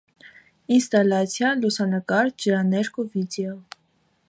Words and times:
Ինստալացիա, 0.77 1.51
լուսանկար, 1.65 2.33
ջրաներկ 2.45 3.01
ու 3.05 3.09
վիդեո։ 3.13 3.57